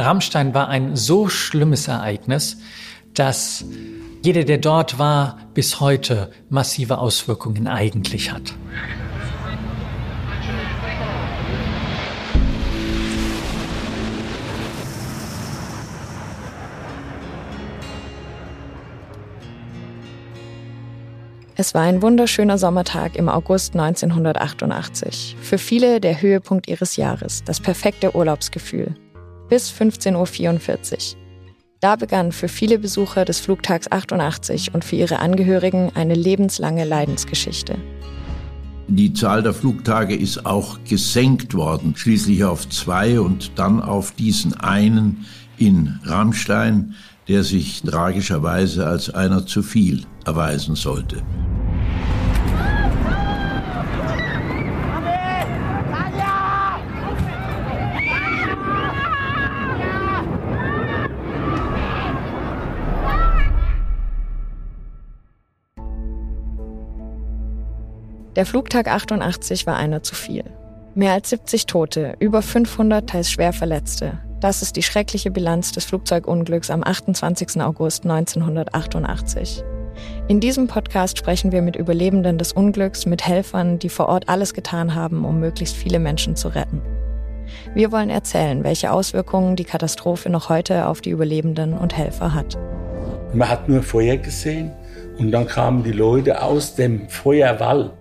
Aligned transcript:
Rammstein 0.00 0.54
war 0.54 0.68
ein 0.68 0.96
so 0.96 1.28
schlimmes 1.28 1.86
Ereignis, 1.86 2.56
dass 3.12 3.64
jeder, 4.22 4.44
der 4.44 4.58
dort 4.58 4.98
war, 4.98 5.38
bis 5.52 5.80
heute 5.80 6.30
massive 6.48 6.96
Auswirkungen 6.96 7.66
eigentlich 7.66 8.32
hat. 8.32 8.54
Es 21.54 21.74
war 21.74 21.82
ein 21.82 22.00
wunderschöner 22.00 22.56
Sommertag 22.56 23.14
im 23.14 23.28
August 23.28 23.74
1988. 23.74 25.36
Für 25.40 25.58
viele 25.58 26.00
der 26.00 26.22
Höhepunkt 26.22 26.66
ihres 26.66 26.96
Jahres, 26.96 27.44
das 27.44 27.60
perfekte 27.60 28.16
Urlaubsgefühl. 28.16 28.96
Bis 29.52 29.70
15.44 29.70 31.14
Uhr. 31.14 31.20
Da 31.80 31.96
begann 31.96 32.32
für 32.32 32.48
viele 32.48 32.78
Besucher 32.78 33.26
des 33.26 33.38
Flugtags 33.38 33.92
88 33.92 34.72
und 34.72 34.82
für 34.82 34.96
ihre 34.96 35.18
Angehörigen 35.18 35.92
eine 35.94 36.14
lebenslange 36.14 36.86
Leidensgeschichte. 36.86 37.76
Die 38.88 39.12
Zahl 39.12 39.42
der 39.42 39.52
Flugtage 39.52 40.16
ist 40.16 40.46
auch 40.46 40.78
gesenkt 40.88 41.52
worden, 41.52 41.92
schließlich 41.94 42.44
auf 42.44 42.66
zwei 42.70 43.20
und 43.20 43.58
dann 43.58 43.82
auf 43.82 44.12
diesen 44.12 44.54
einen 44.54 45.26
in 45.58 46.00
Rammstein, 46.02 46.94
der 47.28 47.44
sich 47.44 47.82
tragischerweise 47.82 48.86
als 48.86 49.10
einer 49.10 49.44
zu 49.44 49.62
viel 49.62 50.06
erweisen 50.24 50.76
sollte. 50.76 51.22
Der 68.34 68.46
Flugtag 68.46 68.88
88 68.88 69.66
war 69.66 69.76
einer 69.76 70.02
zu 70.02 70.14
viel. 70.14 70.44
Mehr 70.94 71.12
als 71.12 71.28
70 71.28 71.66
Tote, 71.66 72.14
über 72.18 72.40
500 72.40 73.06
teils 73.06 73.30
schwer 73.30 73.52
Verletzte. 73.52 74.20
Das 74.40 74.62
ist 74.62 74.76
die 74.76 74.82
schreckliche 74.82 75.30
Bilanz 75.30 75.72
des 75.72 75.84
Flugzeugunglücks 75.84 76.70
am 76.70 76.82
28. 76.82 77.60
August 77.60 78.04
1988. 78.04 79.62
In 80.28 80.40
diesem 80.40 80.66
Podcast 80.66 81.18
sprechen 81.18 81.52
wir 81.52 81.60
mit 81.60 81.76
Überlebenden 81.76 82.38
des 82.38 82.54
Unglücks, 82.54 83.04
mit 83.04 83.26
Helfern, 83.26 83.78
die 83.78 83.90
vor 83.90 84.08
Ort 84.08 84.30
alles 84.30 84.54
getan 84.54 84.94
haben, 84.94 85.26
um 85.26 85.38
möglichst 85.38 85.76
viele 85.76 85.98
Menschen 85.98 86.34
zu 86.34 86.48
retten. 86.48 86.80
Wir 87.74 87.92
wollen 87.92 88.08
erzählen, 88.08 88.64
welche 88.64 88.92
Auswirkungen 88.92 89.56
die 89.56 89.64
Katastrophe 89.64 90.30
noch 90.30 90.48
heute 90.48 90.86
auf 90.86 91.02
die 91.02 91.10
Überlebenden 91.10 91.74
und 91.74 91.98
Helfer 91.98 92.32
hat. 92.32 92.56
Man 93.34 93.50
hat 93.50 93.68
nur 93.68 93.82
Feuer 93.82 94.16
gesehen 94.16 94.72
und 95.18 95.32
dann 95.32 95.46
kamen 95.46 95.82
die 95.82 95.92
Leute 95.92 96.42
aus 96.42 96.74
dem 96.74 97.10
Feuerwall 97.10 97.92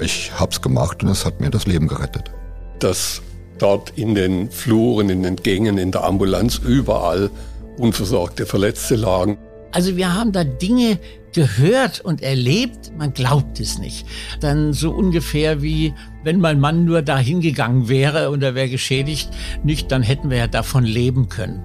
ich 0.00 0.32
hab's 0.38 0.60
gemacht 0.60 1.02
und 1.02 1.10
es 1.10 1.24
hat 1.24 1.40
mir 1.40 1.50
das 1.50 1.66
Leben 1.66 1.88
gerettet. 1.88 2.30
Dass 2.78 3.22
dort 3.58 3.90
in 3.96 4.14
den 4.14 4.50
Fluren, 4.50 5.08
in 5.08 5.22
den 5.22 5.36
Gängen, 5.36 5.78
in 5.78 5.92
der 5.92 6.04
Ambulanz 6.04 6.58
überall 6.58 7.30
unversorgte 7.78 8.46
Verletzte 8.46 8.96
lagen. 8.96 9.38
Also 9.72 9.96
wir 9.96 10.14
haben 10.14 10.32
da 10.32 10.44
Dinge 10.44 10.98
gehört 11.32 12.00
und 12.00 12.22
erlebt, 12.22 12.92
man 12.96 13.14
glaubt 13.14 13.58
es 13.58 13.78
nicht. 13.78 14.06
Dann 14.40 14.72
so 14.72 14.90
ungefähr 14.90 15.62
wie, 15.62 15.94
wenn 16.24 16.40
mein 16.40 16.60
Mann 16.60 16.84
nur 16.84 17.02
da 17.02 17.18
hingegangen 17.18 17.88
wäre 17.88 18.30
und 18.30 18.42
er 18.42 18.54
wäre 18.54 18.68
geschädigt, 18.68 19.30
nicht, 19.64 19.90
dann 19.90 20.02
hätten 20.02 20.28
wir 20.28 20.36
ja 20.36 20.46
davon 20.46 20.84
leben 20.84 21.28
können. 21.28 21.62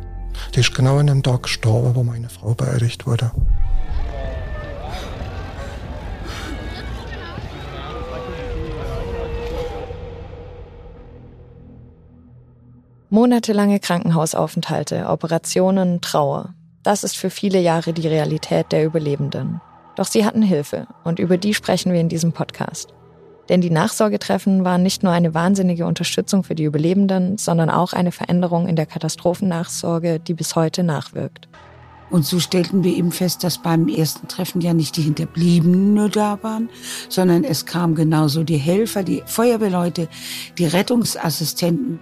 Die 0.55 0.61
ist 0.61 0.73
genau 0.73 0.99
an 0.99 1.07
dem 1.07 1.23
Tag 1.23 1.43
gestorben, 1.43 1.95
wo 1.95 2.03
meine 2.03 2.29
Frau 2.29 2.53
beerdigt 2.53 3.05
wurde. 3.07 3.31
Monatelange 13.09 13.79
Krankenhausaufenthalte, 13.79 15.07
Operationen, 15.07 16.01
Trauer. 16.01 16.53
Das 16.83 17.05
ist 17.05 17.15
für 17.15 17.29
viele 17.29 17.61
Jahre 17.61 17.93
die 17.93 18.05
Realität 18.05 18.73
der 18.73 18.83
Überlebenden. 18.83 19.61
Doch 19.95 20.07
sie 20.07 20.25
hatten 20.25 20.41
Hilfe 20.41 20.87
und 21.05 21.17
über 21.17 21.37
die 21.37 21.53
sprechen 21.53 21.93
wir 21.93 22.01
in 22.01 22.09
diesem 22.09 22.33
Podcast. 22.33 22.93
Denn 23.47 23.61
die 23.61 23.69
Nachsorgetreffen 23.69 24.65
waren 24.65 24.83
nicht 24.83 25.03
nur 25.03 25.13
eine 25.13 25.33
wahnsinnige 25.33 25.85
Unterstützung 25.85 26.43
für 26.43 26.53
die 26.53 26.65
Überlebenden, 26.65 27.37
sondern 27.37 27.69
auch 27.69 27.93
eine 27.93 28.11
Veränderung 28.11 28.67
in 28.67 28.75
der 28.75 28.85
Katastrophennachsorge, 28.85 30.19
die 30.19 30.33
bis 30.33 30.57
heute 30.57 30.83
nachwirkt. 30.83 31.47
Und 32.09 32.25
so 32.25 32.41
stellten 32.41 32.83
wir 32.83 32.93
eben 32.93 33.13
fest, 33.13 33.45
dass 33.45 33.61
beim 33.61 33.87
ersten 33.87 34.27
Treffen 34.27 34.59
ja 34.59 34.73
nicht 34.73 34.97
die 34.97 35.01
Hinterbliebenen 35.01 35.93
nur 35.93 36.09
da 36.09 36.39
waren, 36.41 36.69
sondern 37.07 37.45
es 37.45 37.65
kamen 37.65 37.95
genauso 37.95 38.43
die 38.43 38.57
Helfer, 38.57 39.03
die 39.03 39.23
Feuerwehrleute, 39.25 40.09
die 40.57 40.65
Rettungsassistenten 40.65 41.99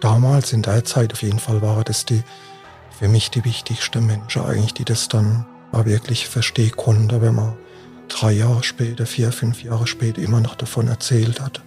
damals 0.00 0.52
in 0.52 0.62
der 0.62 0.84
Zeit 0.84 1.12
auf 1.12 1.22
jeden 1.22 1.38
Fall 1.38 1.62
war 1.62 1.84
das 1.84 2.04
die 2.04 2.22
für 2.98 3.08
mich 3.08 3.30
die 3.30 3.44
wichtigste 3.44 4.00
Menschen 4.00 4.42
eigentlich, 4.42 4.74
die 4.74 4.84
das 4.84 5.08
dann 5.08 5.44
auch 5.72 5.84
wirklich 5.84 6.28
verstehen 6.28 6.72
konnte, 6.76 7.20
wenn 7.20 7.34
man 7.34 7.54
drei 8.08 8.32
Jahre 8.32 8.62
später, 8.62 9.04
vier, 9.04 9.32
fünf 9.32 9.62
Jahre 9.62 9.86
später 9.86 10.22
immer 10.22 10.40
noch 10.40 10.54
davon 10.54 10.88
erzählt 10.88 11.40
hat. 11.40 11.60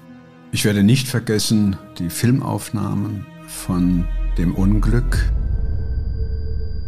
Ich 0.51 0.66
werde 0.66 0.81
nicht 0.81 1.07
vergessen 1.07 1.78
die 2.00 2.09
Filmaufnahmen 2.09 3.25
von 3.47 4.07
dem 4.38 4.56
Unglück. 4.56 5.31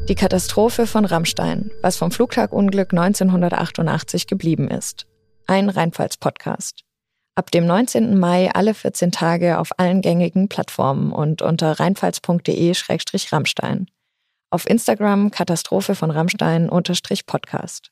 Die 0.10 0.16
Katastrophe 0.16 0.88
von 0.88 1.06
Rammstein, 1.06 1.70
was 1.84 1.98
vom 1.98 2.10
Flugtagunglück 2.10 2.92
1988 2.92 4.26
geblieben 4.26 4.68
ist. 4.70 5.06
Ein 5.46 5.70
Rheinpfalz-Podcast. 5.70 6.84
Ab 7.36 7.52
dem 7.52 7.66
19. 7.66 8.20
Mai 8.20 8.52
alle 8.54 8.74
14 8.74 9.12
Tage 9.12 9.58
auf 9.58 9.80
allen 9.80 10.02
gängigen 10.02 10.50
Plattformen 10.50 11.14
und 11.14 11.42
unter 11.42 11.80
rheinpfalz.de-rammstein. 11.80 13.88
Auf 14.50 14.70
Instagram 14.70 15.32
Katastrophe 15.32 15.96
von 15.96 16.12
Rammstein-Podcast. 16.12 17.92